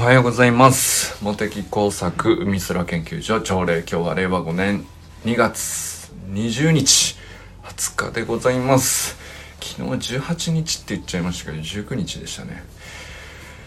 [0.00, 1.22] はようございます。
[1.22, 4.86] 茂木工作海空研究所朝礼今日は令和5年
[5.26, 7.18] 2月20日
[7.62, 9.18] 20日でございます。
[9.60, 12.64] 昨日18日って言っちゃいましたけど19日でしたね。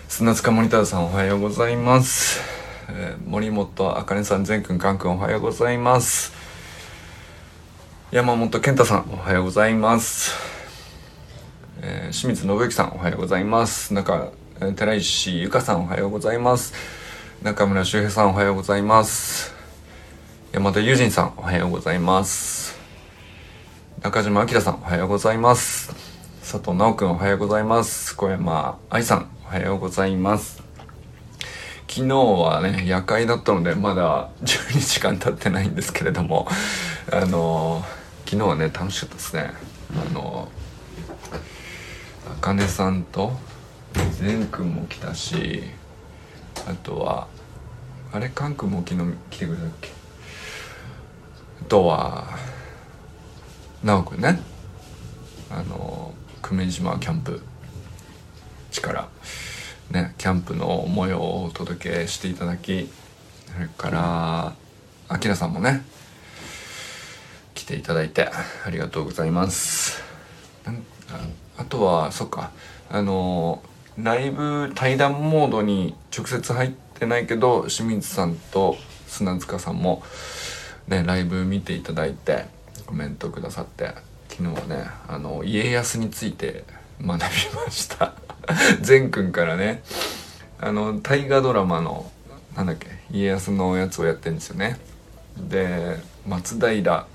[0.08, 2.42] 砂塚モニターさんおはようございます、
[2.90, 6.34] えー森本あかねさん全くんかんくんおはようございます。
[8.10, 10.34] 山本健太さんおはようございます。
[11.84, 13.94] えー清水信之さんおはようございます。
[13.94, 16.74] 中えー寺石由香さんおはようございます。
[17.42, 19.54] 中村修平さんおはようございます。
[20.54, 22.80] 山田友人さんおはようございます。
[24.02, 25.94] 中島明さんおはようございます。
[26.40, 28.16] 佐藤直くんおはようございます。
[28.16, 30.64] 小山愛さんおはようございます。
[31.88, 36.48] 昨日はね夜会だったのでまだ12時間経ってないんですけれども
[37.12, 39.52] あのー昨日はね楽しかったですね。
[40.10, 40.48] あの
[42.32, 43.34] あかねさんと
[44.12, 45.64] 善くんも来たし
[46.68, 47.28] あとは
[48.12, 49.90] あれかんくんも昨日来てくれたっけ？
[51.62, 52.28] あとは
[53.84, 54.40] なおくんね。
[55.50, 57.42] あの久米島キャンプ。
[58.72, 59.08] 地から
[59.92, 62.90] ねキャンプの模様をお届けしていただき
[63.54, 64.54] それから
[65.10, 65.84] あきらさんもね
[67.54, 68.30] 来ていただいて
[68.66, 70.02] ありがとうございます。
[70.66, 70.72] あ
[71.58, 72.52] あとはそっか。
[72.90, 73.62] あの
[73.98, 78.78] ライブ対談モードに直接入ってないけど清水さんと
[79.08, 80.04] 砂塚さんも
[80.88, 82.46] ねライブ見ていただいて
[82.86, 83.94] コメントくださって
[84.30, 86.64] 昨日はねあの家康について
[87.02, 88.14] 学びました。
[88.82, 89.84] 善くんからね
[90.60, 92.12] あの大河ドラマの
[92.56, 94.80] なんだっけ家康のやつをやってるんですよね。
[95.38, 97.08] で松平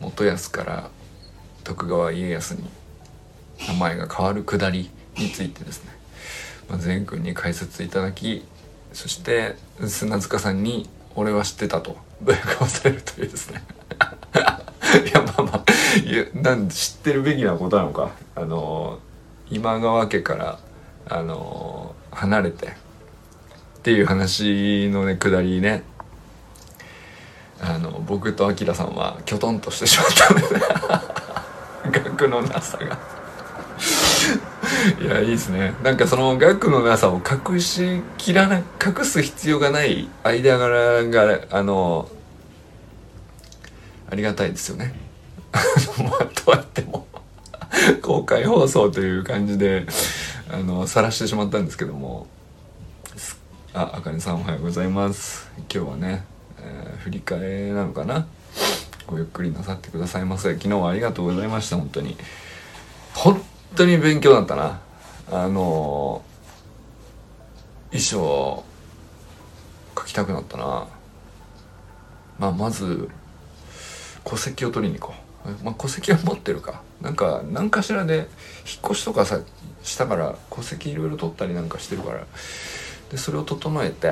[0.00, 0.90] 元康から
[1.62, 2.68] 徳川家康に
[3.68, 5.93] 名前が変わるくだりについてですね、
[6.78, 8.44] 善くんに解説いただき
[8.92, 13.62] そして砂塚さんに「俺は知ってた」とどやかされるというですね。
[15.04, 15.64] いやまあまあ
[16.34, 18.10] なん知ってるべきなことなのか。
[18.36, 18.98] あの
[19.50, 20.58] 今川家から
[21.08, 22.70] あの離れてっ
[23.82, 25.82] ていう話のねくだりね。
[27.60, 30.42] あの僕とアキラさんはきょとんとしてしまったんで。
[30.54, 32.98] ね額のなさが。
[35.00, 35.74] いやいいですね。
[35.82, 42.08] なんかその額のなさを隠しきらな隠す必要がない間柄があの
[44.10, 44.94] ありがたいですよね。
[45.98, 47.06] まあとはっても
[48.02, 49.86] 公開放送という感じで
[50.50, 52.26] あの晒してしまったんですけども。
[53.76, 55.50] ああかねさんおはようございます。
[55.56, 56.24] 今日はね、
[56.60, 58.26] えー振り替えなのかな。
[59.06, 60.54] ごゆっくりなさってくださいませ。
[60.54, 62.16] 昨日はありがとうございました本当に。
[63.14, 63.42] 本
[63.74, 64.80] 当に勉強だったな。
[65.30, 66.22] あの
[67.90, 68.64] 衣装
[69.94, 70.86] 描きたくなったな。
[72.38, 73.08] まあまず
[74.24, 75.14] 戸籍を取りに行こ
[75.46, 76.82] う、まあ、戸籍は持ってるか。
[77.00, 78.26] なんか何かしらで引っ
[78.84, 79.40] 越しとかさ
[79.82, 82.26] したから戸籍いろいろ取ったりなんかしてるから。
[83.10, 84.08] でそれを整えて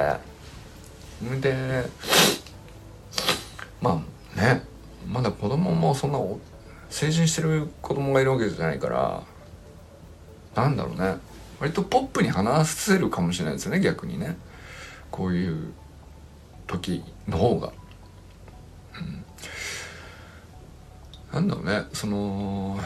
[1.40, 1.84] で
[3.80, 4.02] ま
[4.36, 4.70] あね。
[5.08, 6.20] まだ子供もそんな
[6.88, 9.22] 成人してる子供がいるわけじゃないから
[10.54, 11.16] なんだろうね。
[11.60, 14.36] 割とポップに話せるかもしれないですよね逆にね。
[15.10, 15.72] こういう
[16.66, 17.72] 時の方が。
[18.98, 19.24] うん。
[21.32, 21.84] なんだろうね。
[21.92, 22.78] その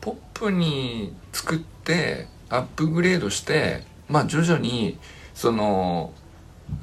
[0.00, 4.98] ポップに作ってアップグレードしてまあ徐々に
[5.32, 6.12] その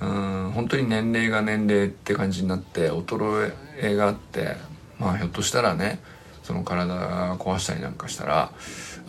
[0.02, 4.56] うん本当に年齢が年齢って感じになって衰えがあって
[4.98, 6.00] まあひょっとしたらね
[6.44, 8.52] その体壊したりなんかしたら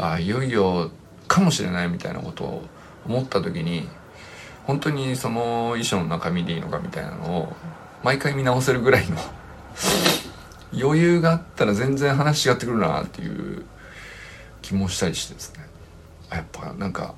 [0.00, 0.90] あいよいよ
[1.28, 2.62] かもしれないみたいなことを
[3.06, 3.88] 思った時に
[4.64, 7.52] 本当にその衣装の中身でいいのかみたいなのを
[8.02, 9.16] 毎回見直せるぐらいの
[10.72, 13.64] 余裕があったら全然話違ってくるなっていう
[14.62, 15.66] 気もしたりしてですね。
[16.30, 17.14] やっぱなんか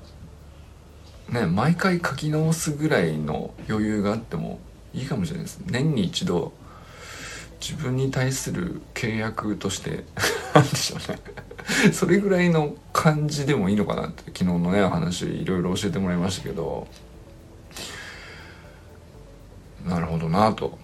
[1.29, 4.59] ね毎回書き直すぐらいの余裕があっても
[4.93, 5.59] いいかもしれないです。
[5.65, 6.53] 年に一度
[7.63, 10.03] 自分に対する契約として
[10.53, 11.19] なんでしょうね。
[11.95, 16.87] それぐらいの感じでもいいのかなって昨日のね話いろいろ教えてもらいましたけど。
[19.87, 20.77] なるほどなと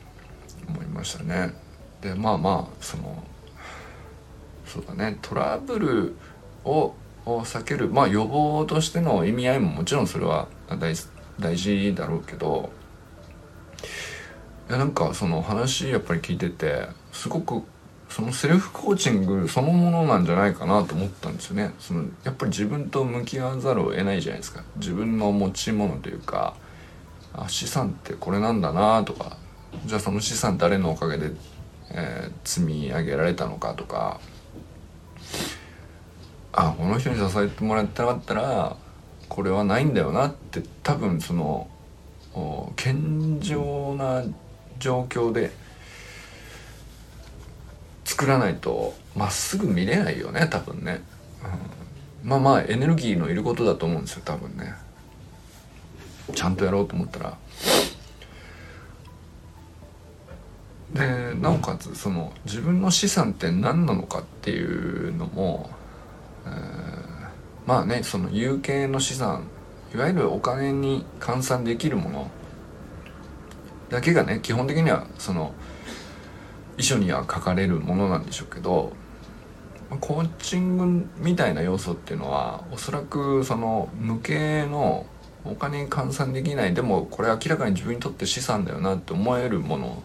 [0.69, 1.53] 思いましたね。
[2.01, 3.23] でまあまあその
[4.65, 5.17] そうだね。
[5.21, 6.15] トラブル
[6.63, 6.93] を
[7.25, 10.47] 避けるまあ予防としての意味合いももちろんそれは
[10.79, 10.95] 大
[11.57, 12.71] 事だろうけど。
[14.69, 17.63] いやなんかその話やっぱり聞いててすごく
[18.07, 21.73] そのセルフコーチングそのものなんじゃないかなと思ったんですよね。
[21.79, 24.63] そのやっぱり自分と向き合わざるを得ないじゃないですか。
[24.77, 26.55] 自分の持ち物というか
[27.33, 29.37] あ資産ってこれなんだなとか
[29.85, 31.31] じゃあその資産誰のおかげで、
[31.91, 34.19] えー、積み上げられたのかとか。
[36.51, 38.75] あこの人に支えてもらってなかったら
[39.29, 41.67] これはないんだよなって多分その
[42.75, 44.23] 健常な
[44.79, 45.51] 状況で
[48.05, 51.01] 作らないとまっすぐ見れないよね多分ね、
[52.23, 54.73] うん、まあまあエネルギーのいることだと思うんですよ多分ね。
[56.33, 57.37] ちゃんとやろうと思ったら。
[60.93, 65.69] でなおかつその自分の資産って何なのかっていうのも、
[66.47, 66.51] えー、
[67.67, 69.43] まあねその有形の資産
[69.93, 72.31] いわゆるお金に換算できるもの
[73.89, 75.53] だけがね基本的にはその
[76.77, 78.93] 遺書には書かれるものなんでしょうけど
[79.99, 85.05] コーチングみたいな要素っていうのはおそらくその無形の
[85.43, 90.03] お金に換算できないでもこれ明らかに自分にとって資産だよなって思えるもの、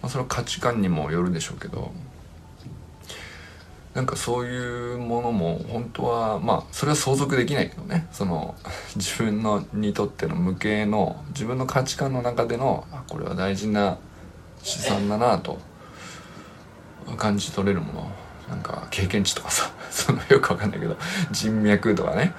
[0.00, 1.92] まあ、その価値観にもよるでしょうけど
[3.96, 8.06] なんかそういうものも本当はまあそれは相続できないけどね。
[8.12, 8.54] その
[8.94, 13.96] 自分のにとっての無形の自分の価値観の中でのあこれは大事な
[14.62, 15.58] 資産だなと
[17.16, 18.10] 感じ取れるもの。
[18.50, 20.94] なんか経験値とかさ そのよくわかんないけど
[21.30, 22.34] 人脈とかね。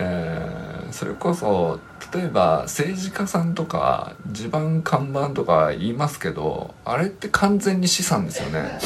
[0.00, 1.78] えー、それこそ
[2.12, 8.80] 例えば政治家さんとか地盤看板とか言いますけどあれって完全に資産ですよね。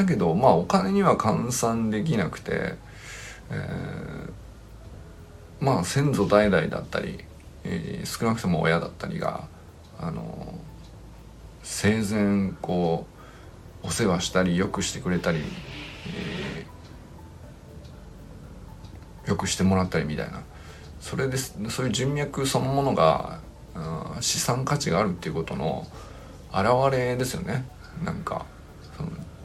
[0.00, 2.74] だけどまあお金には換算できなくて、
[3.50, 7.18] えー、まあ先祖代々だったり、
[7.64, 9.46] えー、少なくとも親だったりが
[9.98, 10.58] あの
[11.62, 13.06] 生前こ
[13.82, 15.40] うお世話したりよくしてくれたり、
[16.08, 20.42] えー、よくしてもらったりみたいな。
[21.00, 23.40] それですそういう人脈そのものが、
[23.74, 25.86] うん、資産価値があるっていうことの
[26.52, 27.64] 表れですよね。
[28.04, 28.44] なんか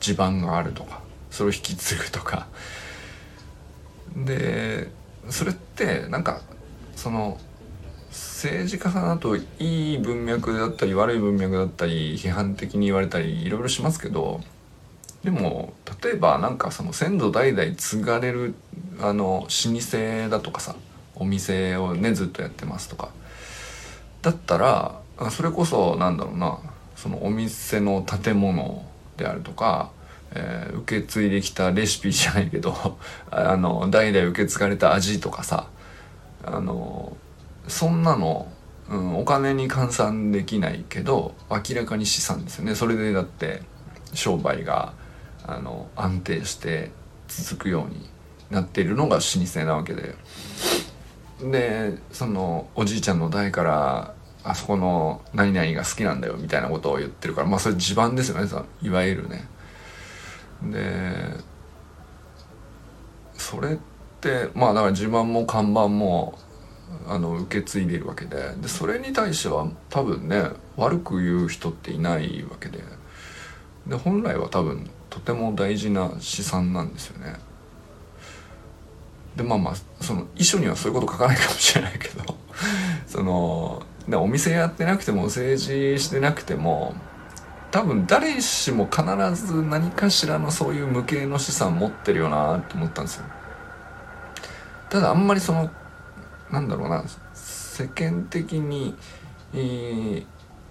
[0.06, 2.48] 地盤があるとかそれを引き継ぐとか。
[4.16, 4.92] で
[5.30, 6.42] それってなんか
[6.96, 7.38] その
[8.12, 14.42] 政治家さんだといい文脈だったり悪い文脈だったり批判的に言われたりいろいろしますけど
[15.24, 18.54] でも例えばなんかその先祖代々継がれる
[19.02, 20.76] あの老舗だとかさ
[21.16, 23.10] お店をねずっとやってますとか。
[24.22, 26.60] だったらそれこそなんだろうな
[26.96, 28.86] そのお店の建物
[29.18, 29.92] であるとか、
[30.32, 32.98] えー、受け継いできたレシピじゃないけど
[33.32, 35.68] あの代々受け継がれた味とかさ
[36.44, 37.16] あの
[37.68, 38.52] そんなの、
[38.90, 42.76] うん、お金に換算できないけど明らかに資産ですよね。
[42.76, 43.64] それでだって
[44.14, 44.94] 商売が
[45.48, 46.92] あの安定して
[47.28, 48.10] 続くように
[48.52, 50.16] なっているのが老舗なわけで。
[51.42, 54.14] でそのおじいちゃんの代から
[54.44, 58.48] あそこの何々が好きなんだよみたいなことを言ってるからまあそれ地盤ですよね。
[58.82, 59.48] いわゆるね。
[60.64, 61.56] で
[63.34, 63.78] それっ
[64.22, 66.38] てまあだから地盤も看板も
[67.08, 70.44] あの受け継いでいるわけででそれに対しては多分ね
[70.78, 72.80] 悪く言う人っていないわけで
[73.88, 77.36] で本来は多分とても大事な資産なんですよね。
[79.36, 82.36] でまあまあその遺書にはそういうこと書かないかもしれないけど
[83.06, 86.96] そのでお店やってなくても政治してなくても
[87.76, 89.04] 多分誰しも必
[89.36, 93.26] ず何かしらのそういう無形の資産持ってるよなって思ったんですよ
[94.90, 95.70] ただあんまりその
[96.50, 97.04] なんだろうな
[97.34, 98.96] 世間的に、
[99.54, 100.26] えー、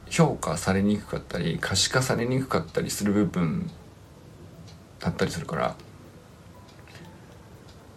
[0.09, 3.71] 評価されにくかったり可視化されにくかったりする部分
[4.99, 5.77] だったりするから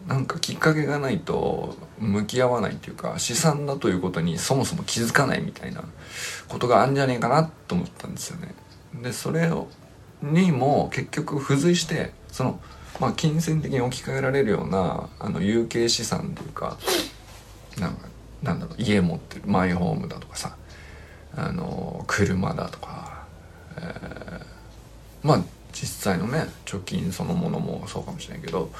[0.05, 5.85] なんかきっかけがないと向き合わないっていうか資産だということにそもそも気づかないみたいな
[6.49, 8.66] ことがあるんじゃねえかなと思ったんですよね。
[9.01, 9.67] でそれを
[10.21, 12.59] にも結局付随してその
[12.99, 16.77] まあ金銭的に置き換えられるようなあの有形資産というか
[17.79, 18.07] なんか
[18.41, 20.55] なんだろう家持ってるマイホームだとかさ
[21.35, 23.25] あの車だとか、
[23.77, 24.43] えー、
[25.23, 28.71] まあ実際のね貯金そのものもそうかもしれないけど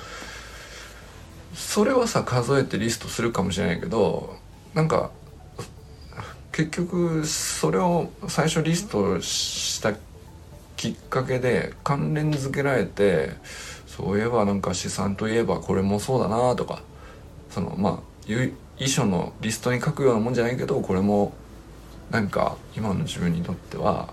[1.54, 4.36] それはさ数えてリストするかもしれないけど
[4.74, 5.12] なんか
[6.52, 9.94] 結局それを最初リストした
[10.78, 13.32] きっかけで関連づけられて
[13.86, 16.82] そういえばなんか資産といえばこれもそうだなとか
[17.50, 18.34] そのまあ
[18.80, 21.34] 遺書のリストに書くようなもんじゃないけどこれも
[22.12, 24.10] なんか今の自分にとっては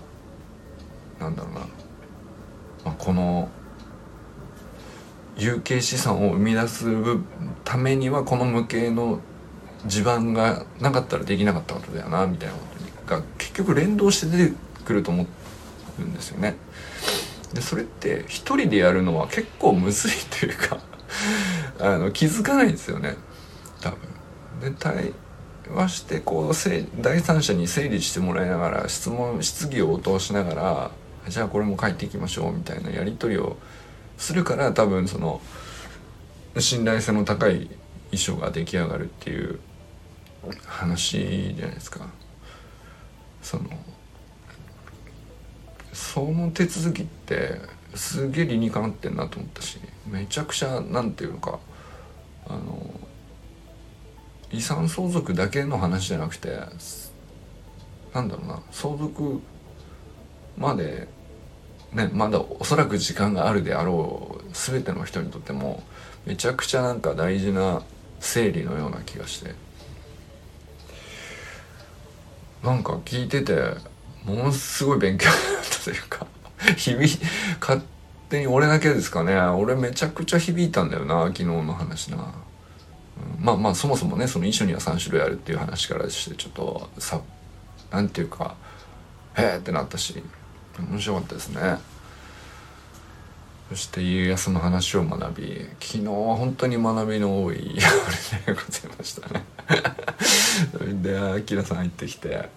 [1.19, 1.61] なんだろうな
[2.85, 3.49] まあ、この
[5.37, 6.85] 有形資産を生み出す
[7.63, 9.19] ためにはこの無形の
[9.87, 12.61] 地盤がなかったらできなかったことだよなみたいなこ
[13.07, 14.53] とが結局連動して出て
[14.85, 15.25] くると思っ
[15.99, 16.55] うんですよね。
[17.53, 20.79] でそれって一人でやるのは結構むずいというか
[21.79, 23.15] あの気づかないんですよね
[23.81, 23.99] 多分。
[24.61, 25.13] で対
[25.73, 30.91] 話してこう第三者に整理してもらいながら質問質疑応答しながら
[31.27, 33.57] じゃあこれも書いていきましょうみたいなやり取りを
[34.17, 35.41] するから多分その
[36.59, 37.69] 信頼性の高い
[38.11, 39.59] 衣装が出来上がるっていう
[40.65, 42.07] 話じゃないですか。
[43.41, 43.69] その
[45.95, 47.55] その手続きって
[47.95, 51.59] すげえ理にかなってんなと思ったしめちゃくちゃなんていうのか
[52.45, 52.83] あの
[54.51, 56.59] 遺産相続だけの話じゃなくて
[58.13, 59.41] なんだろうな相続
[60.57, 61.07] まで
[61.93, 65.81] ねまだおそらく時間があるであろう全ての人にとっても
[66.25, 67.83] めちゃくちゃなんか大事な
[68.19, 69.55] 整理のような気がして。
[72.65, 73.53] なんか聞いてて
[74.23, 75.29] ものすごい勉強
[75.65, 76.27] ったというか
[76.77, 77.19] 響
[77.59, 77.81] 勝
[78.29, 79.37] 手に俺だけですかね。
[79.37, 82.17] 俺めちゃくちゃ響いたんだよな昨日の話な。
[83.39, 87.21] まあまあそもそもねその遺書には3種類あるっていう話からしてちょっとさ
[87.91, 88.55] なんていうか
[89.37, 90.21] へえってなったし
[90.79, 91.77] 面白かったですね。
[93.69, 99.43] そして家康の話を学び昨日は本当に学びの多い夜でございましたね。
[100.71, 102.47] それでアさん入ってきて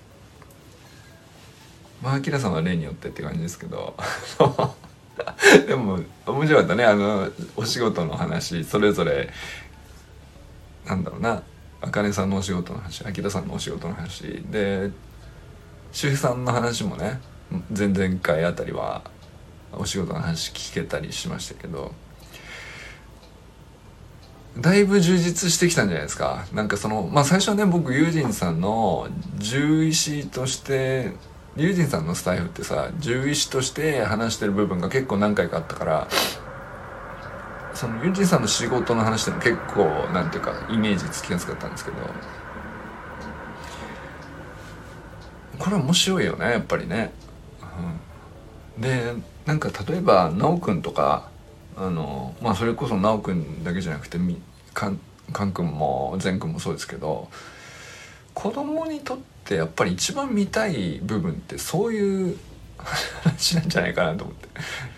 [2.03, 3.95] まあアキラさんは例によってって感じですけど。
[5.67, 6.85] でも面白かったね。
[6.85, 8.65] あのお仕事の話。
[8.65, 9.31] それぞれ
[10.87, 11.43] なんだろうな。
[11.81, 13.05] あかねさんのお仕事の話。
[13.05, 14.23] 秋田さんのお仕事の話。
[14.51, 14.91] で
[15.93, 17.21] 周平さんの話もね
[17.77, 19.03] 前々回あたりは
[19.73, 21.93] お仕事の話聞けたりしましたけど。
[24.57, 26.47] だいぶ充実してきたんじゃないですか。
[26.53, 29.09] なんかそのまあ最初はね僕ユージンさんの
[29.41, 31.13] 獣医師として
[31.59, 36.09] ユージンさんのスタイフってさ獣医師として話してる部分が結構何回かあったから
[37.75, 41.97] そのユンジンさんの仕事の話でも結構なんていうかイメージつきやすかったんですけど
[45.59, 47.13] これは面白いよねやっぱりね、
[48.77, 51.29] うん、でなんか例えば奈くんとか
[51.77, 54.19] あのまあそれこそ奈くんだけじゃなくて
[54.75, 55.01] かん
[55.33, 57.29] かんくんも善くんもそうですけど
[58.35, 59.19] 子供にとっ
[59.49, 62.37] てやっぱり一番見たい部分ってそういう
[63.25, 64.49] 話なんじゃないかなと思って。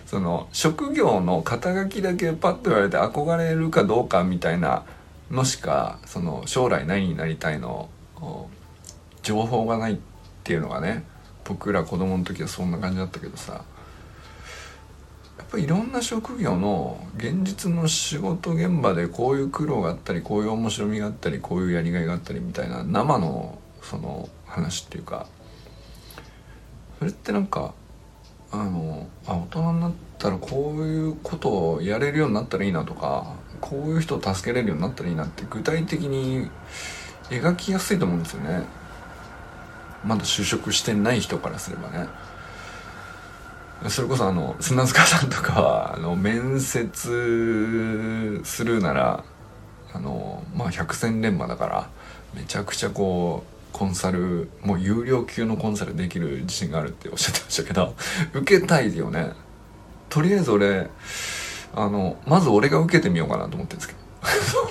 [0.06, 4.82] その職業の肩書きだけパッと言われて憧れるかどうかみたいな
[5.30, 7.88] のしかその将来何になりたいの
[9.22, 9.98] 情報がないっ
[10.42, 11.04] ていうのがね
[11.44, 13.64] 僕ら子供の時はそんな感じだったけどさ。
[15.38, 25.26] やっぱいろんな職業の現実の仕事現場でこういう苦労があったりこういう面白みがあったりこういうやりがいがあったりみたいな生のその話っていうか
[26.98, 27.74] それってなんか
[28.52, 36.50] あのあ大人になったらこういうことをやれるようになったらいいなとかこういう人を助けれるようになったらいいなって具体的に
[37.30, 38.64] 描きやすいと思うんですよね。
[40.04, 42.08] まだ就職してない人からすればね。
[43.88, 49.24] それこそあの砂塚さんとかはあの面接するなら
[49.92, 51.88] あのまあ百戦錬磨だから
[52.34, 57.94] めちゃくちゃこうコンサルもう有料級のコンサルできる自信があるっておっしゃってましたけど
[58.34, 59.32] 受けたいよね。
[60.08, 60.90] とりあえず俺
[61.74, 63.94] あのまず俺が受けてみようかなと思ってるんですけ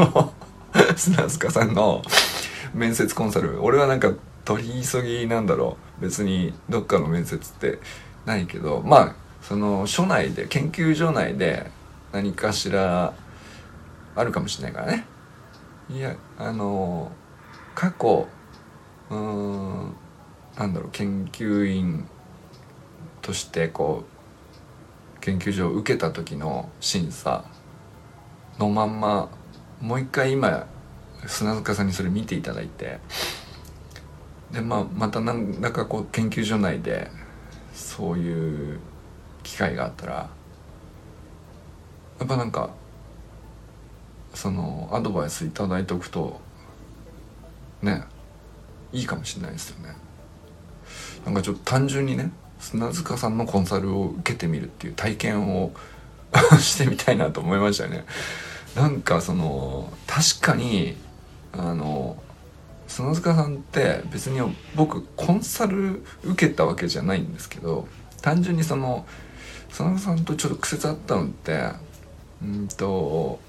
[0.03, 0.33] ど。
[0.95, 2.03] 砂塚さんの
[2.73, 3.63] 面接コンサル。
[3.63, 4.11] 俺はなんか
[4.45, 6.01] 取り急ぎなんだろう。
[6.01, 7.79] 別にどっかの面接って
[8.25, 8.83] ないけど。
[8.85, 11.71] まあその所内で研究所内で
[12.11, 13.13] 何かしら
[14.15, 15.05] あるかもしれないからね。
[15.89, 17.11] いやあの
[17.73, 18.27] 過去
[19.09, 19.95] うん
[20.57, 22.07] なんだろう研究員
[23.21, 24.03] としてこ
[25.17, 27.45] う研究所を受けた時の審査
[28.57, 29.29] のまんま
[29.81, 30.67] もう一回今
[31.25, 32.99] 砂塚さんにそれ見ていただいて
[34.51, 37.09] で、まあ、また何らかこう研究所内で
[37.73, 38.79] そういう
[39.43, 40.13] 機会があったら
[42.19, 42.69] やっぱなんか
[44.33, 46.39] そのアドバイス頂いておくと
[47.81, 48.03] ね
[48.91, 49.95] いいかもしれないですよね。
[51.25, 55.71] なんかちょっと単純にね砂塚さんのコンサルを受けてみるっていう体験を
[56.59, 58.05] してみたいなと思いましたね。
[58.75, 60.95] なんかその確かに
[61.51, 62.21] あの
[62.87, 64.39] 砂塚さんって別に
[64.75, 67.87] 僕コンサル受けたわけじゃないんですけど
[68.21, 69.05] 単純にその
[69.69, 71.69] 佐野さんとちょっと苦節あったのって
[72.41, 73.39] うんと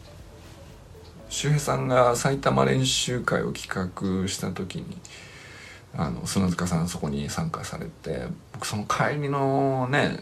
[1.28, 3.68] 周平さんが埼玉練習会を企
[4.23, 4.99] 画した時に
[5.97, 10.20] あの砂塚さんそこに参加されて僕その帰りのね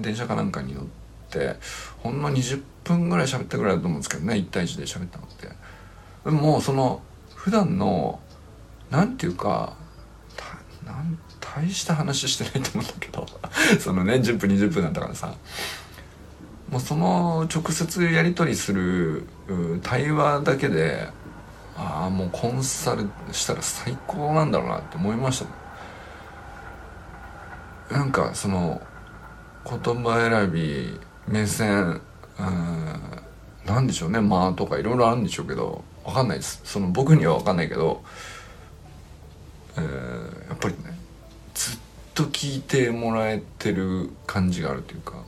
[0.00, 0.84] 電車かなんかに乗っ
[1.30, 1.56] て
[2.02, 5.48] ほんの20分ぐらい喋ったぐらいだと思うんですけどね1対1で喋ったのって。
[6.24, 7.02] でもその
[7.34, 8.20] 普段の
[8.90, 9.74] なんていうか
[11.40, 13.26] 大した話してないと思うんだけど
[13.80, 15.34] そのね10分20分だったからさ。
[16.70, 19.24] もうその直接やり取りする
[19.84, 21.08] 対話だけで
[21.76, 25.44] ああもうコンサルしたら最高なんだろうなって思いまし
[27.88, 28.80] たなんかその
[29.64, 32.00] 言葉選び目線
[32.38, 33.16] うん
[33.66, 34.20] なんでしょうね。
[34.20, 36.60] 間とかいろいろあるんでしょうけど分かんないです。
[36.64, 38.02] その僕には分かんないけど、
[39.76, 40.96] えー、やっぱりね
[41.52, 41.78] ずっ
[42.14, 45.24] と聞いてもらえてる感じがあるというか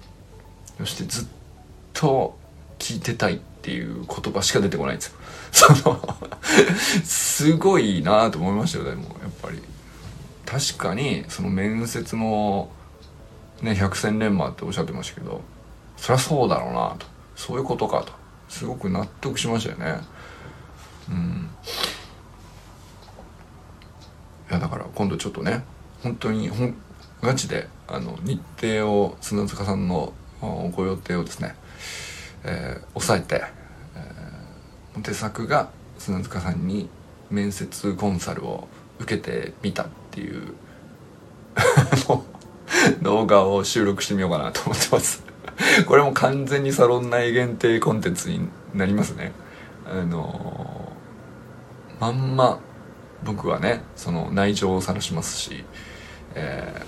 [0.78, 1.26] そしてずっ
[1.93, 2.38] と
[2.78, 3.40] 聞いてたい。
[3.69, 5.19] っていう言葉しか出てこないんですよ。
[5.53, 6.17] その
[7.05, 9.63] すごいなと思いましたよ、でも、やっぱり。
[10.47, 12.73] 確かに、その面接も、
[13.61, 15.43] ね、百戦錬磨っておっしゃってましたけど、
[15.99, 17.07] そりゃそうだろうなと。
[17.37, 18.13] そういうことかと。
[18.49, 20.01] すごく納得しましたよね。
[21.11, 21.51] うん。
[24.51, 25.63] いや、だから今度ちょっとね、
[26.03, 26.75] 本当に、ほん、
[27.23, 31.55] ガチで、あの、日程を、砂塚さんのご予定をですね、
[32.45, 33.58] えー、抑えて、
[35.02, 36.88] 手作が砂塚さんに
[37.31, 40.55] 面接コンサルを受けてみたっていう
[43.02, 45.25] 動画を収録してみようかなと思ってます。
[45.87, 49.33] これも完全にサロン内限定コンテンツになりますね。
[49.87, 52.61] あのー、まんま
[53.25, 55.64] 僕はねその内情を晒しますし、
[56.35, 56.83] え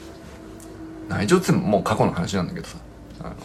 [1.09, 2.79] ー、内情ってもう過去の話なんだけどさ。
[3.21, 3.37] あの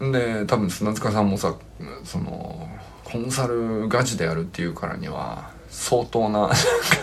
[0.00, 1.54] で多分砂塚さんもさ
[2.04, 2.68] その
[3.04, 6.56] コンサルガチでやるっていうからには相当ななんか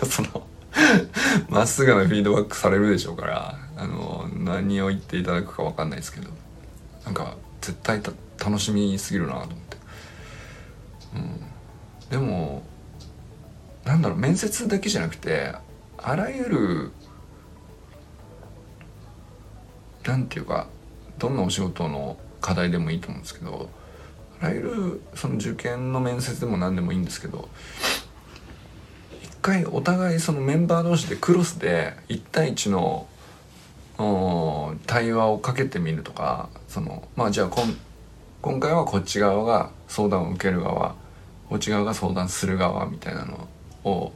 [0.10, 0.48] その
[1.50, 6.30] まっすぐなフィードバックされるでしょうからあの何を言っていただくか分かんないですけど
[7.06, 8.02] なんか絶対
[8.38, 9.78] 楽しみすぎるなと思って、
[11.16, 12.64] うん、でも
[13.86, 15.54] なんだろう面接だけじゃなくて
[15.98, 16.92] あらゆる
[20.06, 20.68] なんていうか
[21.18, 23.70] どんなお仕事の課題でもいいと思うんですけど
[24.42, 27.50] あらゆるその受験の面接でも何でもいいんですけど
[29.24, 33.08] 一回お互いそのメンバー同士でクロスで1対1の
[34.86, 37.66] 対話をかけてみるとかそのまあじゃあ今
[38.42, 40.96] 今回はこっち側が相談を受ける側
[41.50, 43.48] こっち側が相談する側みたいなの
[43.84, 44.14] を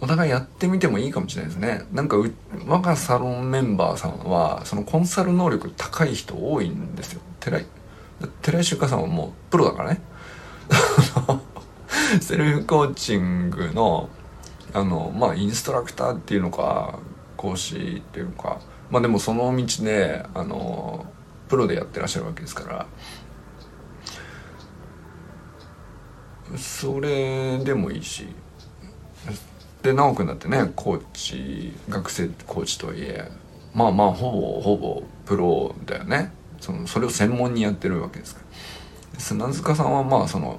[0.00, 1.86] お互いやってみてもいいかもしれないですね。
[1.92, 2.30] なんかう
[2.66, 7.20] 我がサロンメンバーさんはそのコンサル能力高い人多いんですよ。
[7.40, 7.66] 寺井
[8.42, 10.00] 寺井修華さんはもうプロだからね。
[12.20, 14.10] セルフコーチングの
[14.72, 16.98] あのまあインストラクターっていうのか
[17.36, 21.06] 講師っていうのかまあでもその道であの
[21.48, 22.86] プロでやってらっしゃるわけですか
[26.50, 28.26] らそれでもいいし
[29.86, 33.30] で直くんだってねコーチ学生コーチとはいえ
[33.72, 38.40] まあまあほぼほぼプロだよねそのそれを専門にやってるわけですか
[39.14, 40.58] ら砂塚さんはまあその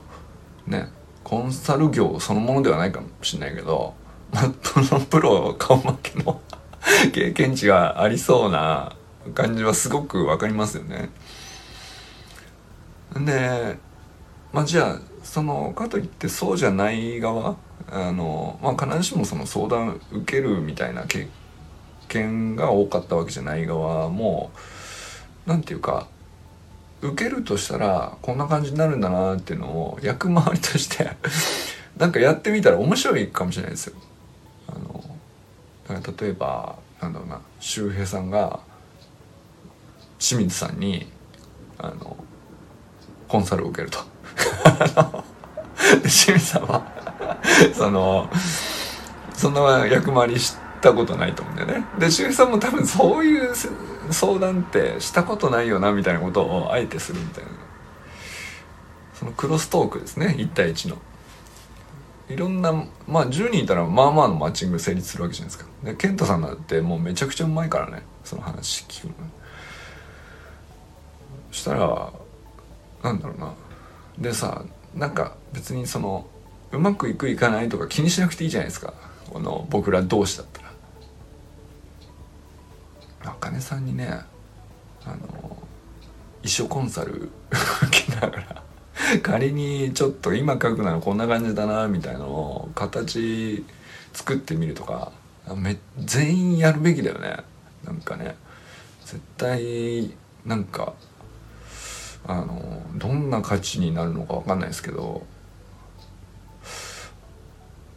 [0.66, 0.88] ね
[1.24, 3.94] コンサル業そのものではないかもしれないけど、
[4.32, 6.40] まあ、そのプロ顔負けの
[7.12, 8.96] 経験値がありそうな
[9.34, 11.10] 感じはすごくわかりますよね。
[13.13, 13.78] で
[14.54, 17.58] まあじゃあそのかといってそうじゃない側
[17.89, 21.28] あの、まあ、必ずしもその相談受けるみたいな経
[22.08, 24.52] 験が多かったわけじゃない側も
[25.45, 26.08] 何て言うか
[27.02, 31.12] 受けるとしたらこんな感じになるんだなっていうのを役回りとして
[31.97, 33.95] なんかやってみたら面白いかもしれないですよ。
[34.67, 35.04] あの
[35.88, 38.60] だから例えばなんだろうな周平さんが
[40.19, 41.12] 清水さんに
[41.78, 42.17] あの
[43.28, 44.00] コンサルを受けると。
[46.02, 46.97] 清水さんは
[47.74, 48.30] その
[49.34, 51.86] そんな役回りしたことないと思うんだよね。
[52.00, 53.54] で周平さんも多分そういう
[54.12, 57.50] 相談ってしたことないよなみたいなことをあえてするみたいな。
[59.13, 60.98] そのクロストークですね1対1の。
[62.30, 62.74] いろんな
[63.08, 65.70] まあ10人いたらまあまあのマッチング成立するわけじゃないですか。
[65.84, 69.13] で健太さんだってもうめちゃくちゃうまいからねその話聞くの。
[71.52, 72.12] そしたら
[73.04, 73.54] なんだろうな。
[74.20, 74.63] でさ
[74.94, 76.26] なんか別にその
[76.71, 78.93] うまくいくいかないとか気にしなくていいじゃないですか。
[79.30, 80.67] この僕ら同士だったら。
[83.25, 84.21] あかねさんにね
[85.03, 85.17] あの
[86.41, 87.30] 衣装コンサル
[87.88, 88.63] 受けながら
[89.21, 93.65] 仮にちょっと今書くならこんな感じだなみたいなのを形
[94.13, 95.12] 作ってみるとか
[95.56, 97.38] め全員やるべきだよね。
[97.84, 98.36] なんかね
[99.06, 100.13] 絶対
[100.45, 100.93] なんか
[102.25, 105.25] あのどんな価値になるのか分かんないですけど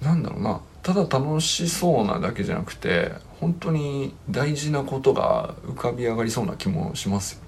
[0.03, 7.41] なんだろうなただ楽しそうなだけじゃなくて本当に大事なことが浮かび上がりそうな気もしますよ。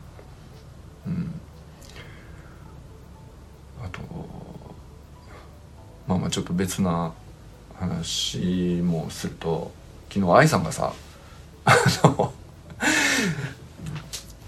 [1.06, 1.32] うん、
[3.84, 4.00] あと
[6.06, 7.12] まあまあちょっと別な
[7.74, 9.72] 話もすると
[10.10, 10.92] 昨日愛さんがさ
[11.64, 12.32] あの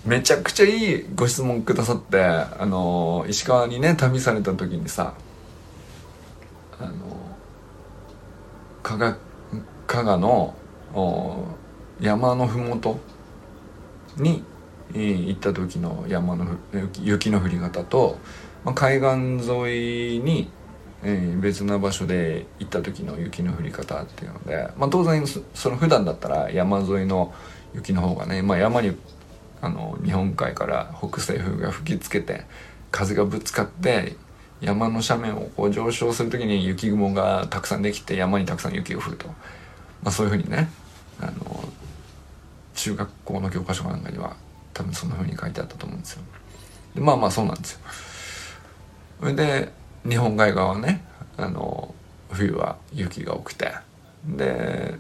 [0.04, 5.14] めちゃくちゃいいご質問くださってあの石川にね旅された時にさ
[6.78, 6.92] あの
[8.84, 9.16] 加賀
[9.88, 10.54] 加賀の
[12.00, 12.96] 山の麓
[14.16, 14.44] に
[14.92, 16.46] 行った時の山の
[17.02, 18.18] 雪の降り方と、
[18.64, 20.48] まあ、海岸沿いに
[21.06, 27.34] えー、別な場所で行った時の雪の降り方っていうので、まあ、当然その普段だったら山沿いの
[27.74, 28.96] 雪の方がね、まあ、山に
[29.60, 32.46] あの日本海から北西風が吹きつけて
[32.90, 34.16] 風がぶつかって
[34.64, 39.34] 山の斜面をこう上昇する時に雪雲がたくさんできて山にたくさん雪が降ると、ま
[40.06, 40.68] あ、そういうふうにね
[41.20, 41.64] あの
[42.74, 44.36] 中学校の教科書なんかには
[44.72, 46.22] 多分そんなふうに書いてあったと思うんですよ。
[46.94, 47.80] でまあまあそうなんですよ。
[49.20, 49.72] それで
[50.08, 51.04] 日本海側はね
[51.36, 51.94] あの
[52.30, 53.72] 冬は雪が多くて
[54.26, 54.96] で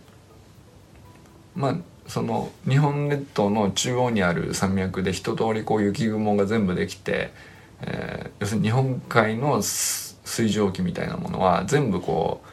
[1.54, 7.32] まあその日本列島の中央にある山脈で一通りこう雪雲が全部できて、
[7.82, 12.48] えー、要するに日本海の水蒸気みたいなものは全部こう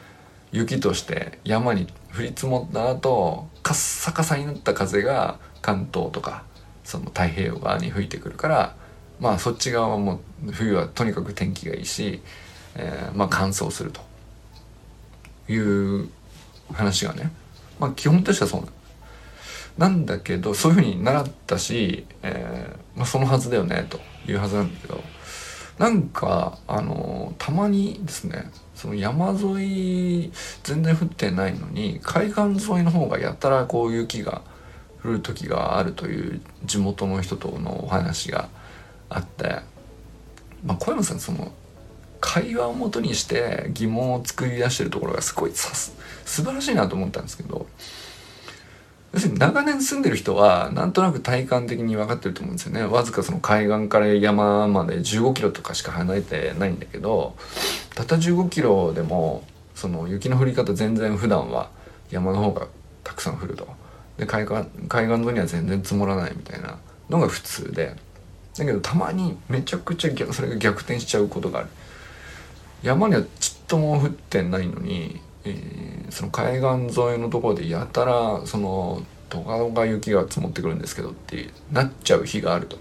[0.52, 6.44] 雪として山に降り積もった後カッサカサになった風が関東とか
[6.84, 8.76] その太平洋側に吹いてくるから
[9.20, 12.22] まあそっち側はもう冬はとにかく天気がいいし、
[12.76, 14.02] えー、まあ乾燥すると
[15.52, 16.10] いう
[16.74, 17.32] 話がね
[17.80, 18.70] まあ基本としてはそうなん
[19.82, 24.00] なんだけどそういうふうに習ったし、えーまあ、そのはずだよねと
[24.32, 25.04] いうはずなんだけど
[25.80, 34.44] なんかあのたまにですねその山沿い全然降ってないのに海岸沿いの方がやたらこう雪が
[35.04, 38.50] 降る時があるという地元の人とのお話が
[39.10, 39.62] あって、
[40.64, 41.52] まあ、小山さんその
[42.20, 47.66] 会話をもとにして疑問を作り出してるところがすごいさす素晴らしいなと思ったんですけど
[49.14, 52.84] 要するに長年住んでる人はなんとなく体感的に分かってると思うんですよね。
[52.84, 57.36] わずかその海岸から山まで15キロとかしか離れてないんだけど
[57.94, 59.44] たった15キロでも
[59.76, 61.70] その雪の降り方全然普段は
[62.10, 62.68] 山の方が
[63.04, 63.68] たくさん降ると。
[64.18, 66.78] で海岸海岸沿いには全然積もらないみたいな
[67.10, 67.96] のが普通で。
[68.58, 71.70] だけどたまにめちゃくちゃそれが逆転しちゃうことがある。
[72.84, 82.78] 山にはちっとも降ってないのにえ、その海岸沿いのところでやたらそのドカドカ雪が積もってくるんですけどってなっちゃう日があると。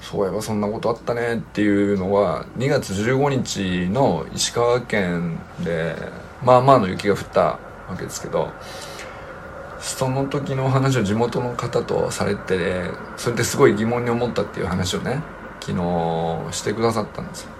[0.00, 5.94] そういえばそんなことあったねっていうのは2月15日の石川県で
[6.44, 7.60] まあまあの雪が降ったわ
[7.96, 8.50] けですけど
[9.80, 15.22] その時の話を地元の方とされてそれですごい疑問に思ったっていう話をね
[15.60, 15.78] 昨日
[16.52, 17.50] してくださったんですよ。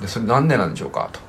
[0.00, 1.20] でそれなんでなんでしょうかと。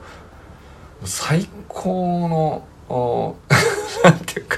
[1.03, 3.35] 最高の
[4.03, 4.57] なんていうか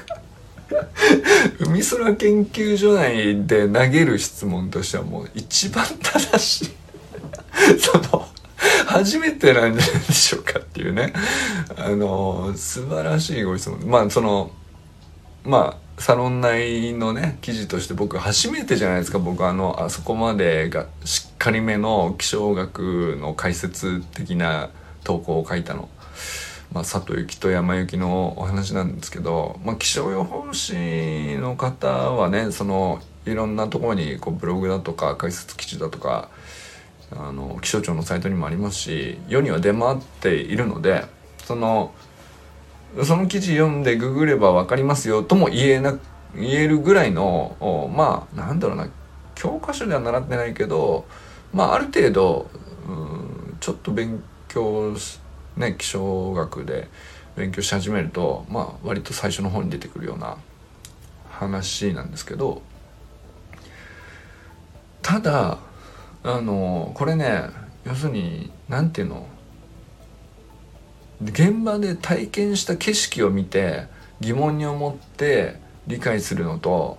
[1.59, 6.69] 海空研究所内で投げる質問としてはもう一番正しい
[7.79, 8.27] その
[8.85, 11.13] 初めてなんじゃないでしょうかっていうね。
[11.75, 13.79] あの素晴らしいご質問。
[13.85, 14.51] まあその
[15.43, 19.19] まあサロン内のね記事として僕初めてじゃないですか。
[19.19, 24.69] 僕あのあそこまでがしっかりめの気象学の解説的な
[25.03, 25.89] 投稿を書いたの。
[26.73, 36.29] まあ、里行きと山行きのお話なんですけど、まあ、気象予報士の方はねそのいろんなところにこうブログだとか解説記事だとか
[37.11, 41.05] あの気象庁のサイトにもありますし世には出回っているので
[41.45, 41.93] その
[43.03, 45.97] その記事読んでググれば分かりますよとも言えな
[46.35, 48.89] 言えるぐらいのまあなんだろうな
[49.35, 51.05] 教科書では習ってないけど
[51.53, 52.49] まあある程度
[52.87, 55.26] うんちょっと勉強して
[55.57, 56.87] ね気象学で
[57.35, 60.37] 勉強し始めるとまあ割と最初の方に出てくるような
[61.29, 62.61] 話なんですけど
[65.01, 65.59] ただ
[66.23, 67.43] あのこれね
[67.85, 69.27] 要するに何て言うの
[71.23, 73.85] 現場で体験した景色を見て
[74.19, 76.97] 疑問に思って理解するのと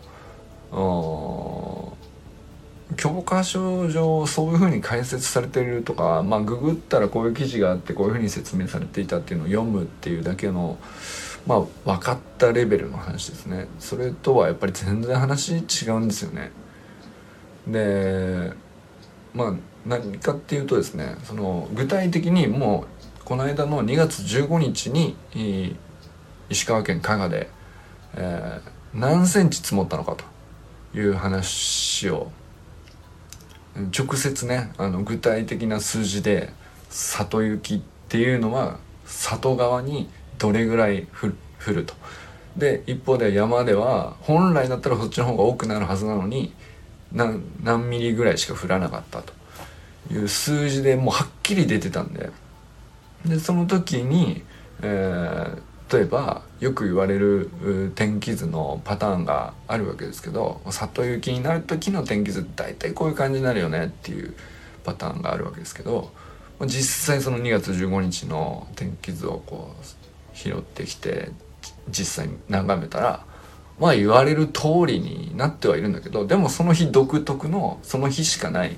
[2.96, 10.78] 教科書上そういうふうに解説されてるとか、まあ、ググったらこういう記事があってこういうふうに説明されていたっていうのを読むっていうだけの、
[11.46, 13.68] まあ、分かったレベルの話ですね。
[13.78, 16.50] それとはやっぱり全然話違うんですよね。
[17.66, 18.52] で
[19.34, 19.54] まあ
[19.86, 22.86] 何かっていうとですねその具体的にも
[23.20, 25.14] うこの間の2月15日に
[26.48, 27.50] 石川県加賀で、
[28.14, 30.24] えー、何センチ積もったのかと
[30.98, 32.32] いう話を
[33.96, 36.50] 直接ねあの具体的な数字で
[36.90, 41.32] 里雪っていうのは里側にどれぐらい降
[41.72, 41.94] ると。
[42.56, 46.52] で一方で山では本来だったらそっちの方が多くなるはずなのに
[47.12, 49.32] 何ミリぐらいしか降らなかったと
[50.12, 52.30] いう数字でもうはっきり出てたんで
[53.24, 54.42] でその時に、
[54.82, 55.58] えー、
[55.90, 57.50] 例えばよく言われる
[57.94, 64.34] 天気図のパターンがあるわけですけど里雪になる時の天気図大体こういう感じになるよねっていう
[64.84, 66.12] パターンがあるわけですけど
[66.66, 71.30] 実際その2月15日の天気図をこう拾ってきて
[71.88, 73.24] 実際に眺めたら
[73.78, 78.76] まあ言われる通りになってはいるんだけどでもその日独特のその日しかない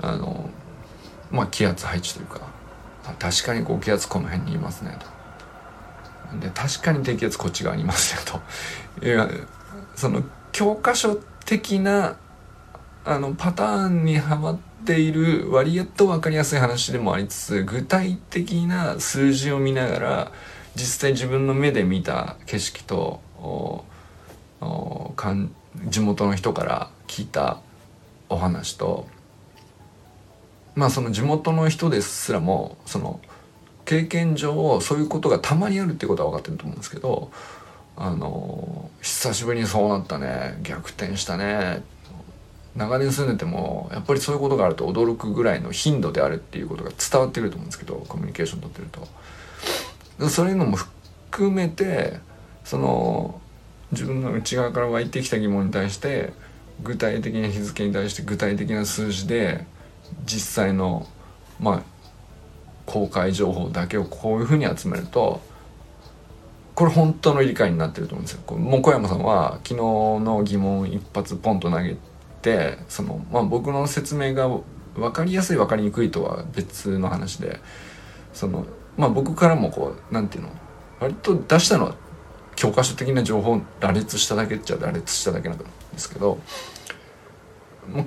[0.00, 0.50] あの
[1.30, 2.48] まあ気圧配置というか
[3.18, 5.19] 確かに高気圧この辺にいますねと。
[6.38, 8.40] で確かに低気圧こっち側にいますよと。
[9.04, 9.28] いや
[9.96, 12.16] その教科書的な
[13.04, 20.32] あのパターンにはまっている割と分かりやすい話でもありつつ具体的な数字を見ながら
[20.76, 23.20] 実際自分の目で見た景色と
[25.88, 27.58] 地元の人から聞いた
[28.28, 29.06] お話と
[30.74, 33.20] まあその地元の人ですらもその
[33.90, 37.32] 経験上そういうことがたまにあるっていうことは分かってると思うんですけど
[37.96, 41.82] あの久しぶりにそうなったね逆転したね
[42.76, 48.88] 長年住んでてもやっぱりそういうことがあると驚くぐらいの頻度であるっていうことが伝わってくると思うんですけどコミュニケーション取ってる
[50.20, 50.28] と。
[50.28, 52.20] そういうのも含めて
[52.62, 53.40] その
[53.90, 56.32] 自分の内側から湧いてきた疑問に対して
[56.84, 59.66] 具体的な日付に対して具体的な数字で
[60.26, 61.08] 実際の
[61.58, 61.99] まあ
[62.90, 65.40] 公開情報だけをこういうふうに集めると
[66.74, 68.56] これ本当の理解になってると思うんですよ。
[68.56, 71.96] もう小山さんは昨日の疑問一発ポンと投げ
[72.42, 74.48] てその、まあ、僕の説明が
[74.96, 77.60] 分かりやすい分かりにくいとは別の話で
[78.32, 80.56] その、まあ、僕からもこう何て言うの
[80.98, 81.94] 割と出したのは
[82.56, 85.64] 教科書的な情報を羅列しただけっちゃ羅列しただけなんで
[85.96, 86.40] すけど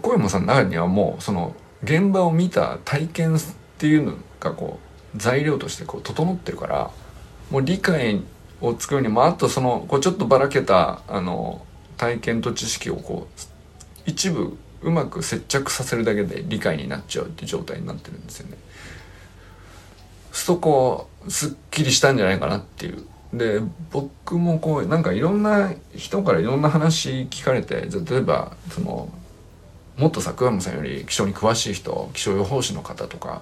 [0.02, 3.39] 小山さんの中にはもうその現場を見た体験っ
[3.78, 4.13] ていうの
[4.44, 4.80] がこ
[5.16, 6.92] う材料としてこう整ってるから
[7.50, 8.22] もう理解
[8.62, 11.66] を作るにもあとそのこうちょっとばらけたあの
[11.98, 13.42] 体験と知識をこう
[14.06, 18.58] 一部うまく接着させるだけで理解になっちゃうっていう状態になってるんですよね。
[20.32, 23.06] そこすっきりしたんじゃないかなっていう。
[23.34, 29.10] で僕もこうなんかいろんな人からいろんな話聞かれて例えばその
[29.98, 33.42] もっとさ桑山さんより気象に詳しい人気象予報士の方とか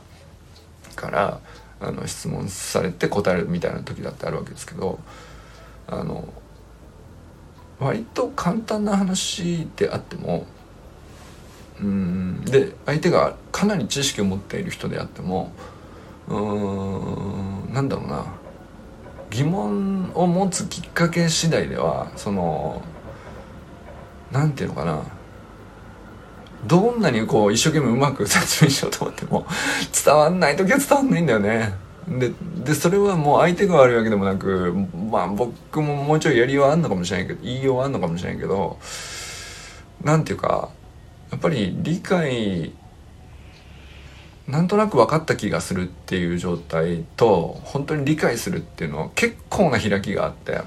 [0.95, 1.39] から
[1.79, 4.99] あの質問されて答えるみたいな時だってあるわけですけど
[5.87, 6.27] あの
[7.79, 10.45] 割と簡単な話であっても
[11.81, 15.51] うんで相手がかなり知識を持っている人であっても
[16.27, 18.25] うんなんだろうな
[19.31, 22.83] 疑問を持つきっかけ次第ではその
[24.31, 25.20] 何て言うのかな
[26.67, 29.45] どんなにこう一生懸命うまく説明しようと思っても
[30.05, 31.73] 伝わんない時は伝わんないんだよね。
[32.07, 32.31] で
[32.63, 34.73] でそれはもう相手が悪いわけでもなく
[35.11, 38.79] まあ僕ももうちょいやりようあんのかもしれないけど言いようあんのかもしれないけど
[40.03, 40.69] なんていうか
[41.31, 42.73] やっぱり理解
[44.47, 50.59] なんとなく分かった気がするっていう状態と本当に理解するっていうのは結構な開きがあって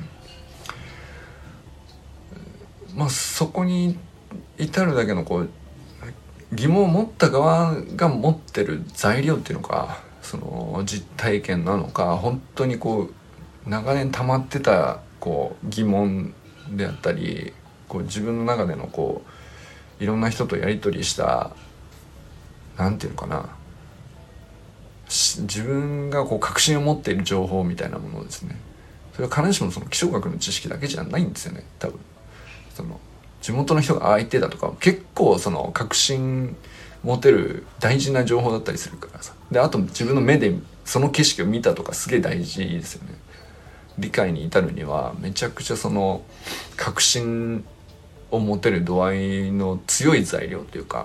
[2.95, 3.99] まあそこに
[4.57, 5.51] 至るだけのこう
[6.55, 13.11] 疑問を持った側が持ってる材料っていうのかその実体験なのか本当にこ
[13.67, 16.35] う長年溜まってたこう疑問
[16.71, 17.53] であったり
[17.89, 19.23] こう自分の中でのこ
[20.01, 21.55] ういろんな人とやり取りした
[22.77, 23.57] 何て言うのかな。
[25.07, 28.57] 自分がこう確信を持っている情報みたいなものですね。
[29.15, 32.01] それは必ずしもその気象学の知識だけじゃないんですよね多分。
[32.75, 32.99] その
[33.45, 36.57] 地元の人が相手だとか結構その確信
[37.03, 39.35] 持てる大事な情報だったりするからさ。
[39.51, 40.55] であと自分の目で
[40.87, 43.11] その景色を見たとかすげえ大事ですよね。
[43.99, 46.23] 理解に至るにはめちゃくちゃその
[46.79, 47.67] 確信
[48.31, 51.05] を持てる度合いの強い材料というか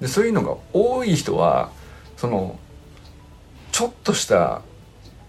[0.00, 1.70] でそういうのが多い人は
[2.16, 2.58] その
[3.70, 4.62] ちょっとした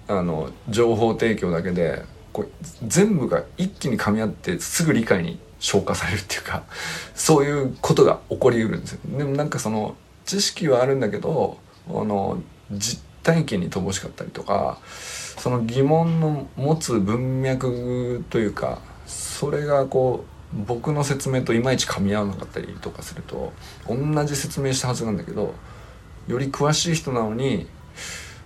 [0.07, 2.51] あの情報提供だけでこう
[2.87, 6.63] 全部が一気に噛み合ってすぐ理解に消化されるっていうか
[7.15, 8.99] そういうことが起こりうるんですよ。
[9.17, 9.95] でもなんかその
[10.25, 23.53] 知識はあるんだけどあの実体験に乏しかったりとかその疑問の持つ文脈というかそれがこう僕の説明といまいち噛み合わなかったりとかすると
[23.87, 25.53] 同じ説明したはずなんだけど
[26.27, 27.67] より詳しい人なのに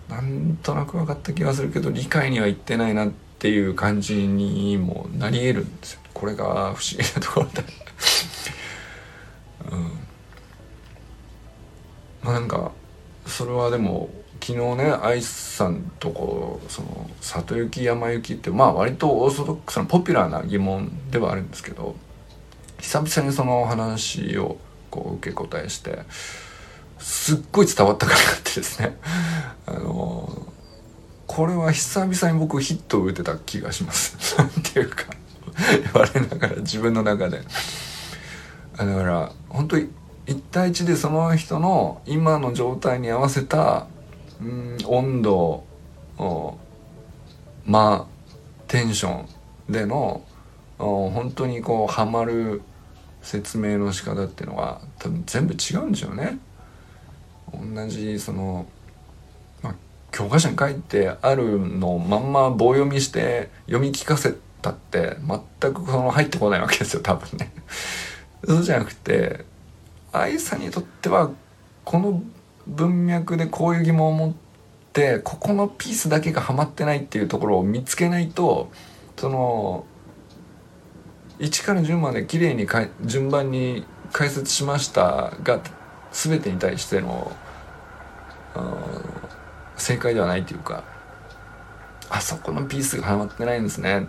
[0.10, 6.00] なんとなく分かった気がするけど理解にはいってないなってていう感じにもなり得るんですよ。
[6.16, 7.64] これが不思議なところで
[9.72, 9.82] うん。
[12.24, 12.72] まあなんか
[13.28, 14.10] それはでも
[14.42, 21.96] 昨日ね愛さんとこうその里行き山行きってまあ割とオーソドックスなポピュラーな疑問ではあるんですけど
[22.80, 24.58] 久々にその話を
[24.90, 26.00] こう受け答えして
[26.98, 28.98] すっごい伝わったからってですね。
[29.68, 30.48] あの
[31.28, 35.06] これは久々に僕ヒットを打てた気がします なんていうか
[35.84, 37.42] 言われながら自分の中で
[38.78, 39.90] だから本当に
[40.28, 43.88] 1対1でその人の今の状態に合わせた
[44.42, 45.64] うん温度
[47.66, 48.16] まあ
[48.68, 49.26] テンショ
[49.70, 50.22] ンでの
[50.78, 52.62] 本当にこうハマる
[53.22, 56.38] 説明の仕方っていうのは多分全部違うんでしょうね。
[57.52, 58.66] 同じその、
[60.16, 65.18] 教科書に書いてあるのをまんま棒読みして読み聞かせたって
[65.60, 67.52] 全くその入ってこないわけですよ多分ね。
[68.48, 69.44] そうじゃなくて
[70.14, 71.32] 愛さんにとっては
[71.84, 72.24] この
[72.66, 74.34] 文脈でこういう疑問を持っ
[74.94, 78.72] てここのピースだけがはまってないっていうところを見つけないと
[79.18, 79.84] その
[81.40, 85.60] 1から10まで綺麗にか順番に解説しましたが
[86.14, 87.34] 全てに対しての
[89.78, 90.84] 正解ではないというか
[92.10, 94.08] あそこのピースがはまってないんですね。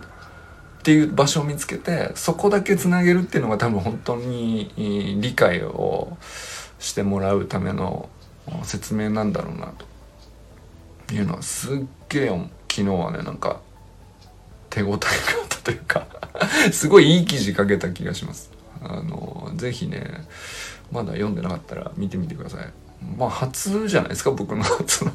[0.79, 6.17] っていう場所を見つけてそこだけつなげるっていうのが多分本当に理解を
[6.79, 8.07] してもらうための
[8.63, 9.85] 説明なんだろうなと。
[11.13, 11.77] いうのはすっ
[12.09, 12.27] げえ
[12.69, 13.61] 昨日はねなんか
[14.69, 14.99] 手応えがあっ
[15.47, 16.05] たというか
[16.71, 18.51] すごいいい記事書けた気がします。
[18.81, 20.27] あのぜひね
[20.91, 22.86] まだ読んでなかったら見てみてください。
[23.17, 25.11] まあ初じゃないですか僕の その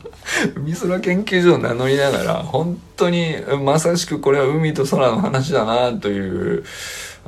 [0.57, 6.21] 海空研究所を名乗りながら本当にまさしくこれは海と空の話だなとい
[6.59, 6.65] う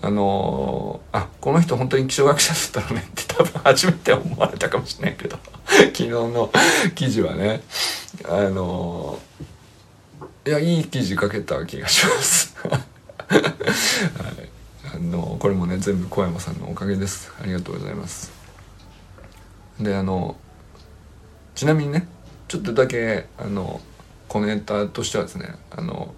[0.03, 6.51] あのあこの人本当に気象学者だったのねって多分初めて思われたかもしれないけど 昨日の
[6.95, 7.63] 記事はね
[8.25, 9.19] あの
[10.47, 12.55] いやいい記事書けた気がします。
[12.69, 12.83] はい。
[14.95, 17.33] あのこれもね全部小山さんのおかげです。
[17.43, 18.31] ありがとうございます。
[19.81, 20.37] であの
[21.55, 22.09] ちなみにね
[22.49, 23.81] ちょっとだけあの
[24.29, 26.15] コネタとしてはですねあの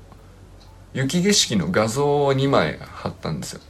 [0.95, 3.61] 雪景色の画像を2枚貼ったんですよ。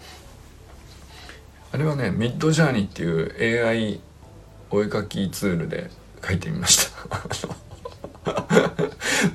[1.72, 4.00] あれはねミッドジャーニーっていう AI
[4.70, 6.92] お絵描きツールで描いてみました。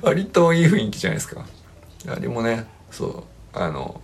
[0.02, 1.44] 割といい雰囲気じゃないですか。
[2.08, 3.06] あれもねそ
[3.54, 4.00] うあの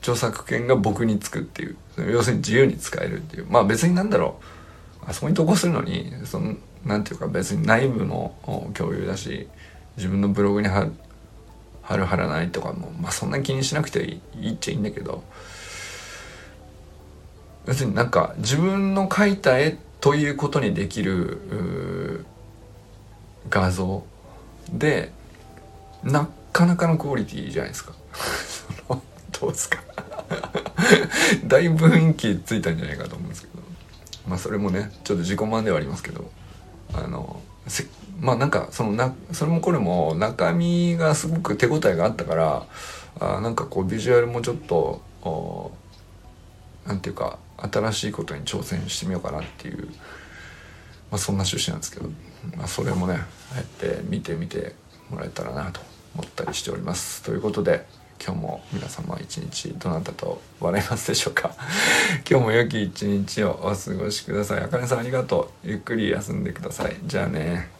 [0.00, 1.76] 著作権が僕につくっていう
[2.10, 3.46] 要するに自由に使えるっていう。
[3.48, 4.44] まあ別になんだろう。
[5.06, 6.54] あそこに投稿するのにその
[6.88, 8.34] なんていうか別に内部の
[8.74, 9.46] 共有だし
[9.96, 10.92] 自分のブログに貼る
[11.82, 15.22] 貼る貼らないとかも、まあ、そんな気にしなくていいっちゃいいんだけど
[17.66, 22.24] 別になんか自分の描いた絵ということにできる
[23.50, 24.04] 画像
[24.72, 25.12] で
[26.02, 27.92] なかなかのクオリティじゃないですか。
[29.40, 29.82] どうですか。
[31.44, 33.62] だいぶ雰囲気ついたんじゃないかと思うんですけど。
[34.26, 36.30] まあそれもねちょっと自己満ではありますけど。
[36.94, 37.40] あの
[38.20, 42.66] まあなんかそのなそれもこれも中身がすごく手応えがあったから
[43.20, 45.02] あなんかこうビジュアルもちょっと
[46.86, 49.86] なんていうか新しいことに挑戦してみようかなっていう、
[51.10, 52.08] まあ、そんな趣旨なんですけど、
[52.56, 54.74] まあ、それもねああやって見てみて
[55.10, 55.80] もらえたらなと
[56.14, 57.22] 思ったりしております。
[57.22, 57.86] ということで
[58.24, 61.54] 今日も皆様一日どなたと笑いますでしょうか？
[62.28, 64.60] 今日も良き一日をお過ごしください。
[64.60, 65.68] あかねさんありがとう。
[65.68, 66.96] ゆっくり休んでください。
[67.06, 67.77] じゃあね。